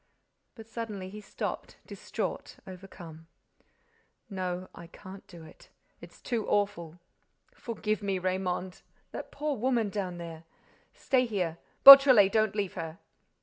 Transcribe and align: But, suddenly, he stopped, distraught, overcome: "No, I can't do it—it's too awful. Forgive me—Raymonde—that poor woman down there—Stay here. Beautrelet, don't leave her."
But, 0.55 0.65
suddenly, 0.67 1.11
he 1.11 1.21
stopped, 1.21 1.77
distraught, 1.85 2.57
overcome: 2.65 3.27
"No, 4.31 4.67
I 4.73 4.87
can't 4.87 5.27
do 5.27 5.43
it—it's 5.43 6.21
too 6.23 6.47
awful. 6.47 6.97
Forgive 7.53 8.01
me—Raymonde—that 8.01 9.31
poor 9.31 9.55
woman 9.55 9.91
down 9.91 10.17
there—Stay 10.17 11.27
here. 11.27 11.59
Beautrelet, 11.85 12.31
don't 12.31 12.55
leave 12.55 12.73
her." 12.73 12.97